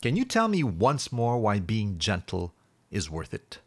Can 0.00 0.14
you 0.14 0.24
tell 0.24 0.46
me 0.46 0.62
once 0.62 1.10
more 1.10 1.38
why 1.38 1.58
being 1.58 1.98
gentle 1.98 2.54
is 2.88 3.10
worth 3.10 3.34
it? 3.34 3.58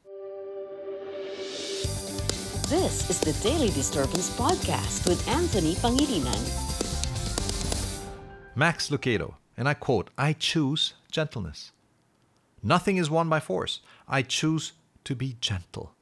This 2.70 3.10
is 3.10 3.20
the 3.20 3.34
Daily 3.44 3.68
Disturbance 3.72 4.30
Podcast 4.38 5.10
with 5.10 5.28
Anthony 5.28 5.76
Pangilinan. 5.76 6.40
Max 8.56 8.90
Lucado, 8.90 9.34
and 9.58 9.68
I 9.68 9.74
quote, 9.74 10.10
I 10.18 10.32
choose 10.32 10.94
gentleness. 11.12 11.74
Nothing 12.64 12.96
is 12.96 13.10
won 13.10 13.28
by 13.28 13.42
force. 13.42 13.82
I 14.08 14.22
choose 14.22 14.72
to 15.04 15.16
be 15.16 15.36
gentle. 15.42 15.96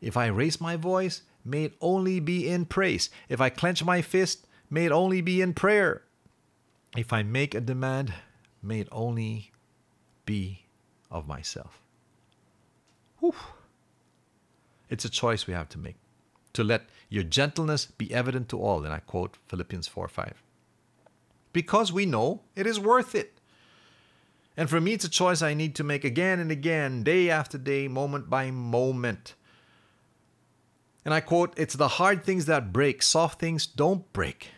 If 0.00 0.16
I 0.16 0.26
raise 0.26 0.60
my 0.60 0.74
voice, 0.74 1.22
may 1.44 1.66
it 1.66 1.74
only 1.80 2.18
be 2.18 2.48
in 2.48 2.64
praise. 2.64 3.10
If 3.28 3.40
I 3.40 3.48
clench 3.48 3.84
my 3.84 4.02
fist, 4.02 4.44
may 4.68 4.86
it 4.86 4.92
only 4.92 5.20
be 5.20 5.40
in 5.40 5.54
prayer. 5.54 6.02
If 6.96 7.12
I 7.12 7.22
make 7.22 7.54
a 7.54 7.60
demand, 7.60 8.12
may 8.60 8.80
it 8.80 8.88
only 8.90 9.52
be 10.28 10.66
of 11.10 11.26
myself. 11.26 11.80
Whew. 13.20 13.34
It's 14.90 15.06
a 15.06 15.08
choice 15.08 15.46
we 15.46 15.54
have 15.54 15.70
to 15.70 15.78
make 15.78 15.96
to 16.52 16.62
let 16.62 16.82
your 17.08 17.24
gentleness 17.24 17.86
be 17.86 18.12
evident 18.12 18.50
to 18.50 18.60
all. 18.60 18.84
And 18.84 18.92
I 18.92 18.98
quote 18.98 19.38
Philippians 19.46 19.88
4 19.88 20.06
5. 20.06 20.42
Because 21.54 21.90
we 21.94 22.04
know 22.04 22.42
it 22.54 22.66
is 22.66 22.78
worth 22.78 23.14
it. 23.14 23.40
And 24.54 24.68
for 24.68 24.82
me, 24.82 24.92
it's 24.92 25.06
a 25.06 25.08
choice 25.08 25.40
I 25.40 25.54
need 25.54 25.74
to 25.76 25.84
make 25.84 26.04
again 26.04 26.40
and 26.40 26.50
again, 26.50 27.02
day 27.02 27.30
after 27.30 27.56
day, 27.56 27.88
moment 27.88 28.28
by 28.28 28.50
moment. 28.50 29.34
And 31.06 31.14
I 31.14 31.20
quote, 31.20 31.54
It's 31.56 31.74
the 31.74 31.88
hard 31.88 32.22
things 32.22 32.44
that 32.46 32.70
break, 32.70 33.02
soft 33.02 33.40
things 33.40 33.66
don't 33.66 34.12
break. 34.12 34.48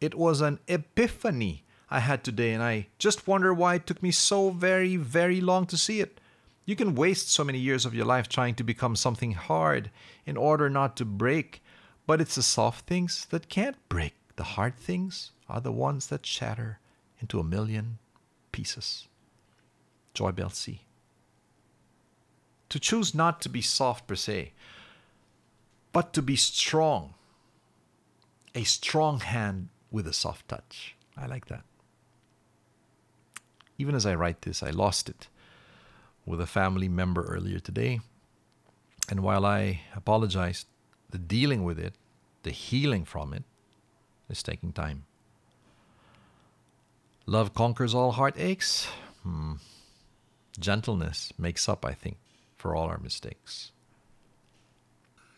It 0.00 0.14
was 0.14 0.40
an 0.40 0.60
epiphany 0.66 1.63
I 1.90 2.00
had 2.00 2.24
today, 2.24 2.52
and 2.52 2.62
I 2.62 2.88
just 2.98 3.26
wonder 3.26 3.52
why 3.52 3.74
it 3.74 3.86
took 3.86 4.02
me 4.02 4.10
so 4.10 4.50
very, 4.50 4.96
very 4.96 5.40
long 5.40 5.66
to 5.66 5.76
see 5.76 6.00
it. 6.00 6.20
You 6.64 6.76
can 6.76 6.94
waste 6.94 7.30
so 7.30 7.44
many 7.44 7.58
years 7.58 7.84
of 7.84 7.94
your 7.94 8.06
life 8.06 8.28
trying 8.28 8.54
to 8.54 8.64
become 8.64 8.96
something 8.96 9.32
hard 9.32 9.90
in 10.24 10.36
order 10.36 10.70
not 10.70 10.96
to 10.96 11.04
break, 11.04 11.62
but 12.06 12.20
it's 12.20 12.36
the 12.36 12.42
soft 12.42 12.86
things 12.86 13.26
that 13.26 13.48
can't 13.48 13.76
break. 13.88 14.14
The 14.36 14.44
hard 14.44 14.76
things 14.76 15.30
are 15.48 15.60
the 15.60 15.72
ones 15.72 16.06
that 16.06 16.26
shatter 16.26 16.78
into 17.20 17.38
a 17.38 17.44
million 17.44 17.98
pieces. 18.50 19.08
JoyBell 20.14 20.52
C. 20.52 20.80
To 22.70 22.80
choose 22.80 23.14
not 23.14 23.40
to 23.42 23.48
be 23.48 23.60
soft 23.60 24.06
per 24.06 24.14
se, 24.14 24.52
but 25.92 26.12
to 26.14 26.22
be 26.22 26.36
strong. 26.36 27.14
A 28.54 28.64
strong 28.64 29.20
hand 29.20 29.68
with 29.90 30.06
a 30.06 30.12
soft 30.12 30.48
touch. 30.48 30.96
I 31.16 31.26
like 31.26 31.46
that. 31.46 31.64
Even 33.78 33.94
as 33.94 34.06
I 34.06 34.14
write 34.14 34.42
this, 34.42 34.62
I 34.62 34.70
lost 34.70 35.08
it 35.08 35.28
with 36.26 36.40
a 36.40 36.46
family 36.46 36.88
member 36.88 37.22
earlier 37.24 37.58
today. 37.58 38.00
And 39.10 39.20
while 39.20 39.44
I 39.44 39.80
apologize, 39.94 40.66
the 41.10 41.18
dealing 41.18 41.64
with 41.64 41.78
it, 41.78 41.94
the 42.42 42.50
healing 42.50 43.04
from 43.04 43.34
it, 43.34 43.44
is 44.28 44.42
taking 44.42 44.72
time. 44.72 45.04
Love 47.26 47.54
conquers 47.54 47.94
all 47.94 48.12
heartaches. 48.12 48.86
Hmm. 49.22 49.54
Gentleness 50.58 51.32
makes 51.38 51.68
up, 51.68 51.84
I 51.84 51.92
think, 51.92 52.16
for 52.56 52.74
all 52.76 52.88
our 52.88 52.98
mistakes. 52.98 53.72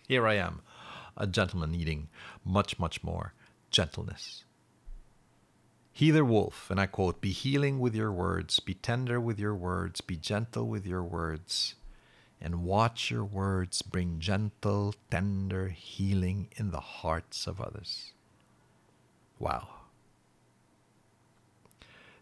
Here 0.06 0.27
I 0.27 0.34
am, 0.34 0.61
a 1.17 1.27
gentleman 1.27 1.73
needing 1.73 2.09
much, 2.45 2.78
much 2.78 3.03
more 3.03 3.33
gentleness. 3.71 4.45
Heather 5.98 6.27
Wolf, 6.27 6.70
and 6.70 6.78
I 6.78 6.84
quote, 6.84 7.22
Be 7.22 7.30
healing 7.30 7.78
with 7.78 7.94
your 7.94 8.12
words, 8.12 8.61
be 8.61 8.75
tender 8.75 9.19
with 9.19 9.39
your 9.39 9.55
words, 9.55 10.03
be 10.03 10.19
gentle 10.19 10.69
with 10.69 10.86
your 10.86 11.03
words, 11.03 11.75
and 12.38 12.64
watch 12.64 13.11
your 13.11 13.25
words 13.25 13.80
bring 13.80 14.20
gentle, 14.20 14.94
tender 15.11 15.69
healing 15.69 16.48
in 16.55 16.70
the 16.70 16.80
hearts 16.80 17.47
of 17.47 17.62
others. 17.62 18.12
Wow. 19.38 19.69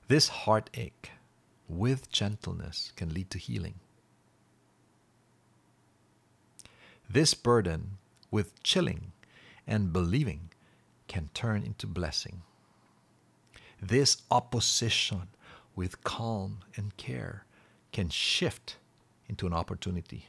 This 0.07 0.29
heartache 0.29 1.11
with 1.69 2.13
gentleness 2.13 2.93
can 2.95 3.13
lead 3.13 3.29
to 3.31 3.39
healing. 3.39 3.81
This 7.11 7.35
burden 7.35 7.99
with 8.31 8.63
chilling 8.63 9.11
and 9.67 9.93
believing 9.93 10.51
can 11.09 11.31
turn 11.35 11.65
into 11.65 11.89
blessing. 11.89 12.43
This 13.81 14.19
opposition 14.31 15.29
with 15.77 16.05
calm 16.05 16.61
and 16.77 16.97
care 16.97 17.45
can 17.93 18.09
shift 18.09 18.77
into 19.29 19.47
an 19.47 19.53
opportunity. 19.53 20.27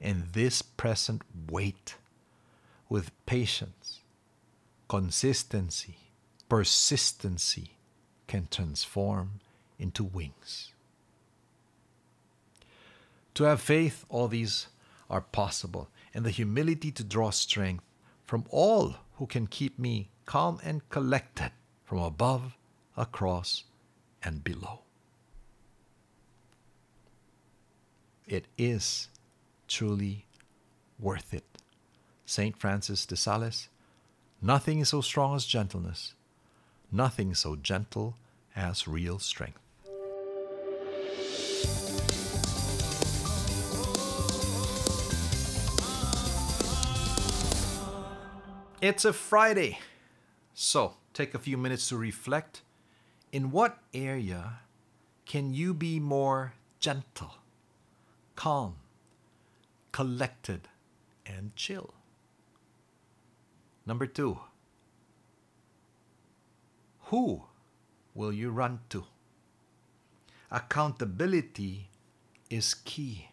And 0.00 0.28
this 0.32 0.62
present 0.62 1.22
wait 1.50 1.96
with 2.88 3.10
patience, 3.26 4.00
consistency, 4.88 5.96
persistency 6.48 7.72
can 8.26 8.48
transform 8.50 9.40
into 9.78 10.04
wings. 10.04 10.72
To 13.34 13.44
have 13.44 13.60
faith, 13.60 14.04
all 14.08 14.28
these 14.28 14.68
are 15.10 15.20
possible, 15.20 15.88
and 16.12 16.24
the 16.24 16.30
humility 16.30 16.90
to 16.92 17.04
draw 17.04 17.30
strength 17.30 17.84
from 18.26 18.44
all 18.50 18.96
who 19.14 19.26
can 19.26 19.46
keep 19.46 19.78
me 19.78 20.10
calm 20.26 20.60
and 20.62 20.88
collected 20.88 21.52
from 21.88 22.00
above, 22.00 22.54
across, 22.98 23.64
and 24.22 24.44
below. 24.44 24.80
It 28.26 28.44
is 28.58 29.08
truly 29.68 30.26
worth 30.98 31.32
it. 31.32 31.46
St. 32.26 32.54
Francis 32.58 33.06
de 33.06 33.16
Sales, 33.16 33.70
nothing 34.42 34.80
is 34.80 34.90
so 34.90 35.00
strong 35.00 35.34
as 35.34 35.46
gentleness, 35.46 36.12
nothing 36.92 37.34
so 37.34 37.56
gentle 37.56 38.16
as 38.54 38.86
real 38.86 39.18
strength. 39.18 39.58
It's 48.82 49.06
a 49.06 49.14
Friday, 49.14 49.78
so 50.52 50.92
take 51.18 51.34
a 51.34 51.38
few 51.38 51.58
minutes 51.58 51.88
to 51.88 51.96
reflect. 51.96 52.62
In 53.32 53.50
what 53.50 53.78
area 53.92 54.60
can 55.26 55.52
you 55.52 55.74
be 55.74 55.98
more 55.98 56.54
gentle, 56.78 57.34
calm, 58.36 58.76
collected, 59.90 60.68
and 61.26 61.54
chill? 61.56 61.92
Number 63.84 64.06
two, 64.06 64.38
who 67.10 67.42
will 68.14 68.32
you 68.32 68.50
run 68.50 68.78
to? 68.90 69.04
Accountability 70.52 71.88
is 72.48 72.74
key. 72.74 73.30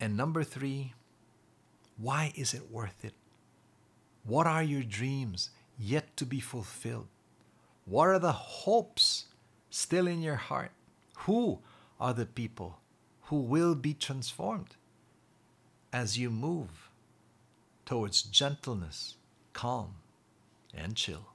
And 0.00 0.16
number 0.16 0.42
three, 0.42 0.94
why 1.96 2.32
is 2.34 2.54
it 2.54 2.72
worth 2.72 3.04
it? 3.04 3.14
What 4.24 4.48
are 4.48 4.64
your 4.64 4.82
dreams 4.82 5.50
yet 5.78 6.16
to 6.16 6.26
be 6.26 6.40
fulfilled? 6.40 7.08
What 7.84 8.08
are 8.08 8.18
the 8.18 8.32
hopes 8.32 9.26
still 9.70 10.06
in 10.06 10.22
your 10.22 10.36
heart? 10.36 10.72
Who 11.18 11.60
are 12.00 12.14
the 12.14 12.26
people 12.26 12.80
who 13.22 13.40
will 13.40 13.74
be 13.74 13.94
transformed 13.94 14.76
as 15.92 16.18
you 16.18 16.30
move 16.30 16.90
towards 17.84 18.22
gentleness, 18.22 19.16
calm, 19.52 19.96
and 20.74 20.96
chill? 20.96 21.26